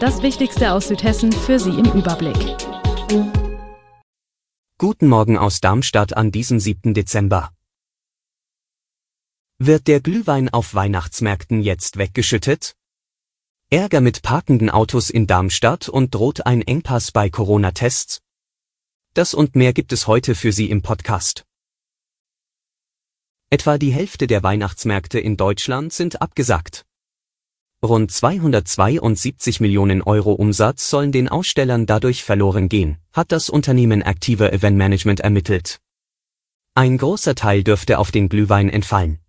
Das 0.00 0.22
Wichtigste 0.22 0.74
aus 0.74 0.86
Südhessen 0.86 1.32
für 1.32 1.58
Sie 1.58 1.70
im 1.70 1.86
Überblick. 1.86 2.36
Guten 4.78 5.08
Morgen 5.08 5.36
aus 5.36 5.60
Darmstadt 5.60 6.16
an 6.16 6.30
diesem 6.30 6.60
7. 6.60 6.94
Dezember. 6.94 7.50
Wird 9.58 9.88
der 9.88 10.00
Glühwein 10.00 10.50
auf 10.50 10.74
Weihnachtsmärkten 10.74 11.62
jetzt 11.62 11.96
weggeschüttet? 11.98 12.76
Ärger 13.70 14.00
mit 14.00 14.22
parkenden 14.22 14.70
Autos 14.70 15.10
in 15.10 15.26
Darmstadt 15.26 15.88
und 15.88 16.14
droht 16.14 16.46
ein 16.46 16.62
Engpass 16.62 17.10
bei 17.10 17.28
Corona-Tests? 17.28 18.20
Das 19.14 19.34
und 19.34 19.56
mehr 19.56 19.72
gibt 19.72 19.92
es 19.92 20.06
heute 20.06 20.36
für 20.36 20.52
Sie 20.52 20.70
im 20.70 20.80
Podcast. 20.80 21.44
Etwa 23.50 23.78
die 23.78 23.90
Hälfte 23.90 24.28
der 24.28 24.44
Weihnachtsmärkte 24.44 25.18
in 25.18 25.36
Deutschland 25.36 25.92
sind 25.92 26.22
abgesagt. 26.22 26.87
Rund 27.80 28.10
272 28.10 29.60
Millionen 29.60 30.02
Euro 30.02 30.32
Umsatz 30.32 30.90
sollen 30.90 31.12
den 31.12 31.28
Ausstellern 31.28 31.86
dadurch 31.86 32.24
verloren 32.24 32.68
gehen, 32.68 32.98
hat 33.12 33.30
das 33.30 33.48
Unternehmen 33.48 34.02
Active 34.02 34.50
Event 34.50 34.76
Management 34.76 35.20
ermittelt. 35.20 35.78
Ein 36.74 36.98
großer 36.98 37.36
Teil 37.36 37.62
dürfte 37.62 38.00
auf 38.00 38.10
den 38.10 38.28
Glühwein 38.28 38.68
entfallen. 38.68 39.20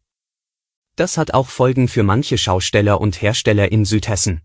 Das 0.96 1.16
hat 1.20 1.36
auch 1.36 1.48
Folgen 1.48 1.88
für 1.88 2.02
manche 2.02 2.40
Schausteller 2.40 3.00
und 3.00 3.22
Hersteller 3.22 3.72
in 3.72 3.86
Südhessen. 3.86 4.42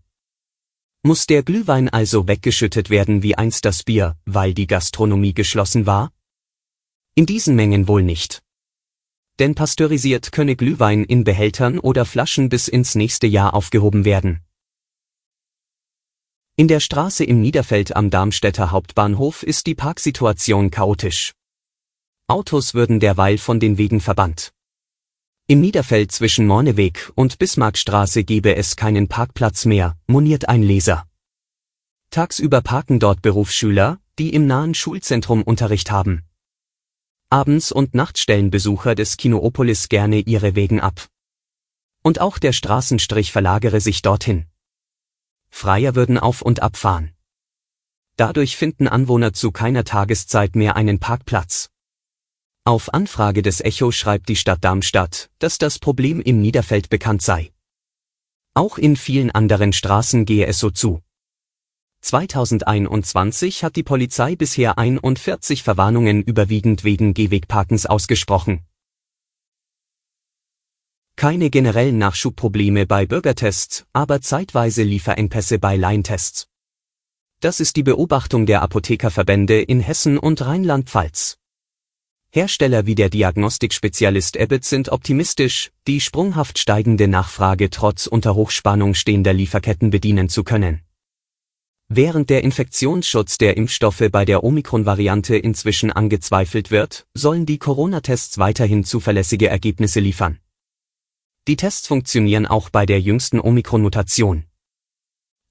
Muss 1.01 1.25
der 1.25 1.41
Glühwein 1.41 1.89
also 1.89 2.27
weggeschüttet 2.27 2.91
werden 2.91 3.23
wie 3.23 3.35
einst 3.35 3.65
das 3.65 3.81
Bier, 3.81 4.17
weil 4.25 4.53
die 4.53 4.67
Gastronomie 4.67 5.33
geschlossen 5.33 5.87
war? 5.87 6.11
In 7.15 7.25
diesen 7.25 7.55
Mengen 7.55 7.87
wohl 7.87 8.03
nicht 8.03 8.44
denn 9.39 9.55
pasteurisiert 9.55 10.31
könne 10.31 10.55
Glühwein 10.55 11.03
in 11.03 11.23
Behältern 11.23 11.79
oder 11.79 12.05
Flaschen 12.05 12.49
bis 12.49 12.67
ins 12.67 12.95
nächste 12.95 13.27
Jahr 13.27 13.53
aufgehoben 13.53 14.05
werden. 14.05 14.41
In 16.57 16.67
der 16.69 16.79
Straße 16.79 17.25
im 17.25 17.41
Niederfeld 17.41 17.95
am 17.95 18.09
Darmstädter 18.09 18.71
Hauptbahnhof 18.71 19.43
ist 19.43 19.67
die 19.67 19.75
Parksituation 19.75 20.71
chaotisch. 20.71 21.33
Autos 22.27 22.73
würden 22.73 22.99
derweil 22.99 23.37
von 23.37 23.59
den 23.59 23.77
Wegen 23.77 23.99
verbannt. 23.99 24.53
Im 25.47 25.61
Niederfeld 25.61 26.11
zwischen 26.11 26.47
Morneweg 26.47 27.11
und 27.13 27.37
Bismarckstraße 27.37 28.23
gebe 28.23 28.55
es 28.55 28.75
keinen 28.75 29.07
Parkplatz 29.07 29.65
mehr, 29.65 29.95
moniert 30.07 30.49
ein 30.49 30.63
Leser. 30.63 31.05
Tagsüber 32.09 32.61
parken 32.61 32.99
dort 32.99 33.21
Berufsschüler, 33.21 33.99
die 34.17 34.33
im 34.33 34.47
nahen 34.47 34.73
Schulzentrum 34.73 35.43
Unterricht 35.43 35.91
haben. 35.91 36.23
Abends 37.29 37.71
und 37.71 37.95
nachts 37.95 38.21
stellen 38.21 38.51
Besucher 38.51 38.95
des 38.95 39.17
Kinoopolis 39.17 39.89
gerne 39.89 40.19
ihre 40.19 40.55
Wegen 40.55 40.79
ab. 40.79 41.07
Und 42.03 42.21
auch 42.21 42.37
der 42.37 42.53
Straßenstrich 42.53 43.31
verlagere 43.31 43.81
sich 43.81 44.01
dorthin. 44.01 44.45
Freier 45.49 45.95
würden 45.95 46.19
auf 46.19 46.41
und 46.41 46.61
abfahren. 46.61 47.11
Dadurch 48.17 48.55
finden 48.55 48.87
Anwohner 48.87 49.33
zu 49.33 49.51
keiner 49.51 49.83
Tageszeit 49.83 50.55
mehr 50.55 50.75
einen 50.75 50.99
Parkplatz. 50.99 51.69
Auf 52.63 52.93
Anfrage 52.93 53.41
des 53.41 53.61
Echo 53.61 53.91
schreibt 53.91 54.29
die 54.29 54.35
Stadt 54.35 54.63
Darmstadt, 54.63 55.29
dass 55.39 55.57
das 55.57 55.79
Problem 55.79 56.21
im 56.21 56.41
Niederfeld 56.41 56.89
bekannt 56.89 57.21
sei. 57.21 57.51
Auch 58.53 58.77
in 58.77 58.95
vielen 58.95 59.31
anderen 59.31 59.73
Straßen 59.73 60.25
gehe 60.25 60.45
es 60.45 60.59
so 60.59 60.69
zu. 60.69 61.01
2021 62.05 63.63
hat 63.63 63.75
die 63.75 63.81
Polizei 63.81 64.35
bisher 64.35 64.77
41 64.77 65.63
Verwarnungen 65.63 66.21
überwiegend 66.21 66.83
wegen 66.83 67.15
Gehwegparkens 67.15 67.87
ausgesprochen. 67.87 68.63
Keine 71.15 71.49
generellen 71.49 71.97
Nachschubprobleme 71.97 72.85
bei 72.85 73.07
Bürgertests, 73.07 73.87
aber 73.91 74.21
zeitweise 74.21 74.83
Lieferengpässe 74.83 75.57
bei 75.57 75.77
Laientests. 75.77 76.47
Das 77.39 77.59
ist 77.59 77.75
die 77.75 77.81
Beobachtung 77.81 78.45
der 78.45 78.61
Apothekerverbände 78.61 79.59
in 79.59 79.79
Hessen 79.79 80.19
und 80.19 80.45
Rheinland-Pfalz. 80.45 81.39
Hersteller 82.29 82.85
wie 82.85 82.93
der 82.93 83.09
Diagnostikspezialist 83.09 84.39
Abbott 84.39 84.63
sind 84.63 84.89
optimistisch, 84.89 85.71
die 85.87 85.99
sprunghaft 85.99 86.59
steigende 86.59 87.07
Nachfrage 87.07 87.71
trotz 87.71 88.05
unter 88.05 88.35
Hochspannung 88.35 88.93
stehender 88.93 89.33
Lieferketten 89.33 89.89
bedienen 89.89 90.29
zu 90.29 90.43
können. 90.43 90.84
Während 91.87 92.31
der 92.31 92.43
Infektionsschutz 92.43 93.37
der 93.37 93.57
Impfstoffe 93.57 94.03
bei 94.11 94.25
der 94.25 94.43
Omikron-Variante 94.43 95.37
inzwischen 95.37 95.91
angezweifelt 95.91 96.71
wird, 96.71 97.05
sollen 97.13 97.45
die 97.45 97.59
Corona-Tests 97.59 98.39
weiterhin 98.39 98.83
zuverlässige 98.83 99.49
Ergebnisse 99.49 99.99
liefern. 99.99 100.39
Die 101.47 101.57
Tests 101.57 101.87
funktionieren 101.87 102.47
auch 102.47 102.71
bei 102.71 102.87
der 102.87 102.99
jüngsten 102.99 103.39
Omikron-Mutation. 103.39 104.45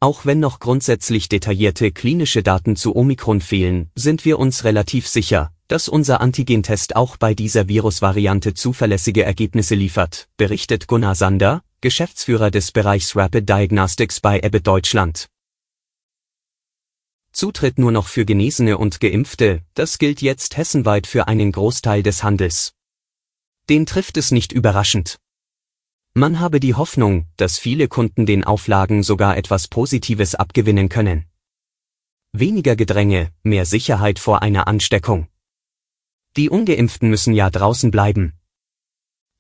Auch 0.01 0.27
wenn 0.27 0.41
noch 0.41 0.59
grundsätzlich 0.59 1.29
detaillierte 1.29 1.93
klinische 1.93 2.43
Daten 2.43 2.75
zu 2.75 2.97
Omikron 2.97 3.41
fehlen, 3.41 3.91
sind 3.95 4.25
wir 4.25 4.41
uns 4.41 4.65
relativ 4.65 5.07
sicher, 5.07 5.53
dass 5.69 5.89
unser 5.89 6.21
Antigentest 6.21 6.97
auch 6.97 7.17
bei 7.17 7.35
dieser 7.35 7.69
Virusvariante 7.69 8.55
zuverlässige 8.55 9.23
Ergebnisse 9.23 9.77
liefert, 9.77 10.29
berichtet 10.37 10.89
Gunnar 10.89 11.15
Sander, 11.15 11.63
Geschäftsführer 11.81 12.51
des 12.51 12.73
Bereichs 12.73 13.15
Rapid 13.15 13.49
Diagnostics 13.49 14.19
bei 14.19 14.43
Abbott 14.43 14.67
Deutschland. 14.67 15.29
Zutritt 17.35 17.81
nur 17.81 17.91
noch 17.91 18.07
für 18.07 18.25
Genesene 18.25 18.79
und 18.79 19.01
Geimpfte, 19.01 19.63
das 19.75 19.99
gilt 19.99 20.23
jetzt 20.23 20.57
hessenweit 20.57 21.09
für 21.09 21.27
einen 21.27 21.51
Großteil 21.51 22.05
des 22.05 22.23
Handels. 22.23 22.75
Den 23.69 23.87
trifft 23.87 24.17
es 24.17 24.31
nicht 24.31 24.53
überraschend. 24.53 25.19
Man 26.15 26.39
habe 26.39 26.61
die 26.61 26.75
Hoffnung, 26.75 27.27
dass 27.37 27.59
viele 27.59 27.89
Kunden 27.89 28.25
den 28.25 28.45
Auflagen 28.45 29.03
sogar 29.03 29.37
etwas 29.37 29.67
Positives 29.67 30.37
abgewinnen 30.37 30.89
können. 30.89 31.25
Weniger 32.33 32.77
Gedränge, 32.77 33.33
mehr 33.43 33.67
Sicherheit 33.67 34.21
vor 34.21 34.43
einer 34.43 34.69
Ansteckung. 34.69 35.27
Die 36.37 36.49
ungeimpften 36.49 37.11
müssen 37.11 37.35
ja 37.35 37.51
draußen 37.51 37.91
bleiben. 37.91 38.35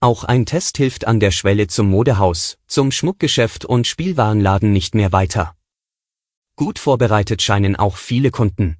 Auch 0.00 0.24
ein 0.24 0.46
Test 0.46 0.78
hilft 0.78 1.06
an 1.06 1.20
der 1.20 1.30
Schwelle 1.30 1.68
zum 1.68 1.90
Modehaus, 1.90 2.58
zum 2.66 2.90
Schmuckgeschäft 2.90 3.64
und 3.64 3.86
Spielwarenladen 3.86 4.72
nicht 4.72 4.96
mehr 4.96 5.12
weiter. 5.12 5.56
Gut 6.56 6.78
vorbereitet 6.78 7.42
scheinen 7.42 7.74
auch 7.74 7.96
viele 7.96 8.30
Kunden. 8.30 8.76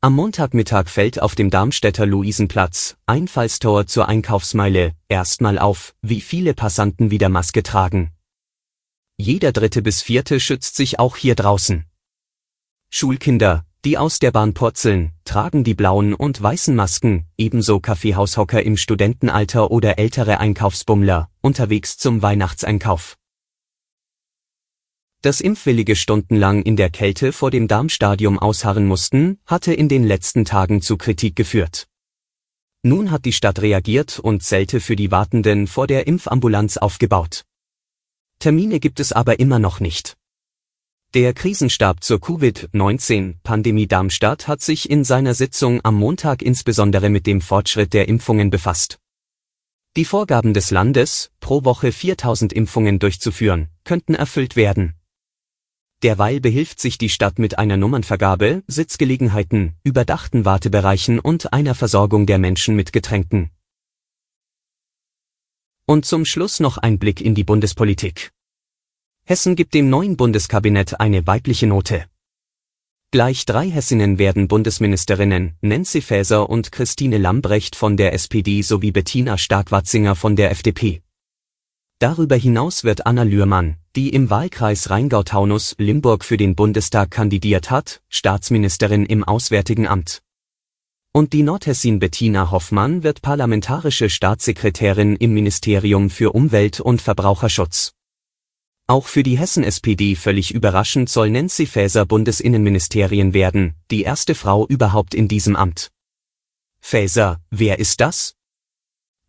Am 0.00 0.14
Montagmittag 0.14 0.88
fällt 0.88 1.20
auf 1.20 1.34
dem 1.34 1.50
Darmstädter 1.50 2.06
Luisenplatz, 2.06 2.96
Einfallstor 3.04 3.86
zur 3.86 4.08
Einkaufsmeile, 4.08 4.94
erstmal 5.08 5.58
auf, 5.58 5.94
wie 6.00 6.22
viele 6.22 6.54
Passanten 6.54 7.10
wieder 7.10 7.28
Maske 7.28 7.62
tragen. 7.62 8.10
Jeder 9.18 9.52
dritte 9.52 9.82
bis 9.82 10.00
vierte 10.00 10.40
schützt 10.40 10.74
sich 10.74 10.98
auch 10.98 11.16
hier 11.16 11.34
draußen. 11.34 11.84
Schulkinder, 12.90 13.66
die 13.84 13.98
aus 13.98 14.18
der 14.18 14.32
Bahn 14.32 14.54
purzeln, 14.54 15.12
tragen 15.24 15.64
die 15.64 15.74
blauen 15.74 16.14
und 16.14 16.42
weißen 16.42 16.74
Masken, 16.74 17.26
ebenso 17.36 17.80
Kaffeehaushocker 17.80 18.62
im 18.62 18.78
Studentenalter 18.78 19.70
oder 19.70 19.98
ältere 19.98 20.40
Einkaufsbummler, 20.40 21.28
unterwegs 21.42 21.98
zum 21.98 22.22
Weihnachtseinkauf. 22.22 23.18
Dass 25.22 25.40
Impfwillige 25.40 25.94
stundenlang 25.94 26.62
in 26.62 26.74
der 26.74 26.90
Kälte 26.90 27.32
vor 27.32 27.52
dem 27.52 27.68
Darmstadium 27.68 28.40
ausharren 28.40 28.86
mussten, 28.86 29.38
hatte 29.46 29.72
in 29.72 29.88
den 29.88 30.02
letzten 30.02 30.44
Tagen 30.44 30.82
zu 30.82 30.96
Kritik 30.96 31.36
geführt. 31.36 31.86
Nun 32.82 33.12
hat 33.12 33.24
die 33.24 33.32
Stadt 33.32 33.62
reagiert 33.62 34.18
und 34.18 34.42
Zelte 34.42 34.80
für 34.80 34.96
die 34.96 35.12
Wartenden 35.12 35.68
vor 35.68 35.86
der 35.86 36.08
Impfambulanz 36.08 36.76
aufgebaut. 36.76 37.44
Termine 38.40 38.80
gibt 38.80 38.98
es 38.98 39.12
aber 39.12 39.38
immer 39.38 39.60
noch 39.60 39.78
nicht. 39.78 40.16
Der 41.14 41.32
Krisenstab 41.34 42.02
zur 42.02 42.20
Covid-19-Pandemie 42.20 43.86
Darmstadt 43.86 44.48
hat 44.48 44.60
sich 44.60 44.90
in 44.90 45.04
seiner 45.04 45.34
Sitzung 45.34 45.80
am 45.84 45.94
Montag 45.94 46.42
insbesondere 46.42 47.10
mit 47.10 47.28
dem 47.28 47.40
Fortschritt 47.40 47.92
der 47.92 48.08
Impfungen 48.08 48.50
befasst. 48.50 48.98
Die 49.96 50.04
Vorgaben 50.04 50.52
des 50.52 50.72
Landes, 50.72 51.30
pro 51.38 51.62
Woche 51.62 51.92
4000 51.92 52.52
Impfungen 52.52 52.98
durchzuführen, 52.98 53.68
könnten 53.84 54.16
erfüllt 54.16 54.56
werden. 54.56 54.96
Derweil 56.02 56.40
behilft 56.40 56.80
sich 56.80 56.98
die 56.98 57.08
Stadt 57.08 57.38
mit 57.38 57.58
einer 57.58 57.76
Nummernvergabe, 57.76 58.64
Sitzgelegenheiten, 58.66 59.76
überdachten 59.84 60.44
Wartebereichen 60.44 61.20
und 61.20 61.52
einer 61.52 61.76
Versorgung 61.76 62.26
der 62.26 62.38
Menschen 62.38 62.74
mit 62.74 62.92
Getränken. 62.92 63.50
Und 65.86 66.04
zum 66.04 66.24
Schluss 66.24 66.58
noch 66.58 66.78
ein 66.78 66.98
Blick 66.98 67.20
in 67.20 67.36
die 67.36 67.44
Bundespolitik. 67.44 68.32
Hessen 69.24 69.54
gibt 69.54 69.74
dem 69.74 69.90
neuen 69.90 70.16
Bundeskabinett 70.16 70.98
eine 70.98 71.26
weibliche 71.28 71.68
Note. 71.68 72.06
Gleich 73.12 73.44
drei 73.44 73.70
Hessinnen 73.70 74.18
werden 74.18 74.48
Bundesministerinnen, 74.48 75.54
Nancy 75.60 76.00
Faeser 76.00 76.48
und 76.48 76.72
Christine 76.72 77.18
Lambrecht 77.18 77.76
von 77.76 77.96
der 77.96 78.14
SPD 78.14 78.62
sowie 78.62 78.90
Bettina 78.90 79.38
Stark-Watzinger 79.38 80.16
von 80.16 80.34
der 80.34 80.50
FDP. 80.50 81.02
Darüber 82.02 82.34
hinaus 82.34 82.82
wird 82.82 83.06
Anna 83.06 83.22
Lührmann, 83.22 83.76
die 83.94 84.08
im 84.08 84.28
Wahlkreis 84.28 84.90
Rheingau-Taunus-Limburg 84.90 86.24
für 86.24 86.36
den 86.36 86.56
Bundestag 86.56 87.12
kandidiert 87.12 87.70
hat, 87.70 88.02
Staatsministerin 88.08 89.06
im 89.06 89.22
Auswärtigen 89.22 89.86
Amt. 89.86 90.20
Und 91.12 91.32
die 91.32 91.44
Nordhessin 91.44 92.00
Bettina 92.00 92.50
Hoffmann 92.50 93.04
wird 93.04 93.22
parlamentarische 93.22 94.10
Staatssekretärin 94.10 95.14
im 95.14 95.32
Ministerium 95.32 96.10
für 96.10 96.32
Umwelt 96.32 96.80
und 96.80 97.00
Verbraucherschutz. 97.00 97.92
Auch 98.88 99.06
für 99.06 99.22
die 99.22 99.38
Hessen-SPD 99.38 100.16
völlig 100.16 100.52
überraschend 100.52 101.08
soll 101.08 101.30
Nancy 101.30 101.66
Faeser 101.66 102.04
Bundesinnenministerien 102.04 103.32
werden, 103.32 103.74
die 103.92 104.02
erste 104.02 104.34
Frau 104.34 104.66
überhaupt 104.66 105.14
in 105.14 105.28
diesem 105.28 105.54
Amt. 105.54 105.92
Faeser, 106.80 107.40
wer 107.52 107.78
ist 107.78 108.00
das? 108.00 108.34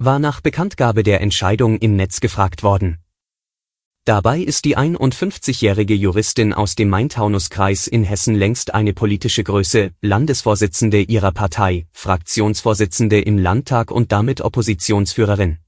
War 0.06 0.20
nach 0.20 0.42
Bekanntgabe 0.42 1.02
der 1.02 1.22
Entscheidung 1.22 1.78
im 1.78 1.96
Netz 1.96 2.20
gefragt 2.20 2.62
worden. 2.62 2.98
Dabei 4.04 4.42
ist 4.42 4.66
die 4.66 4.78
51-jährige 4.78 5.94
Juristin 5.94 6.52
aus 6.52 6.76
dem 6.76 6.90
Main-Taunus-Kreis 6.90 7.88
in 7.88 8.04
Hessen 8.04 8.36
längst 8.36 8.74
eine 8.74 8.92
politische 8.92 9.46
Größe, 9.46 9.92
Landesvorsitzende 10.02 11.00
ihrer 11.04 11.32
Partei, 11.32 11.88
Fraktionsvorsitzende 11.94 13.22
im 13.22 13.38
Landtag 13.38 13.92
und 13.92 14.12
damit 14.12 14.42
Oppositionsführerin. 14.42 15.60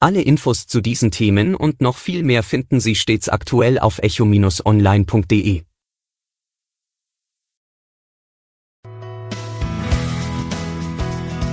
Alle 0.00 0.22
Infos 0.22 0.66
zu 0.66 0.80
diesen 0.80 1.10
Themen 1.10 1.54
und 1.54 1.82
noch 1.82 1.98
viel 1.98 2.22
mehr 2.22 2.42
finden 2.42 2.80
Sie 2.80 2.94
stets 2.94 3.28
aktuell 3.28 3.78
auf 3.78 3.98
echo-online.de. 3.98 5.67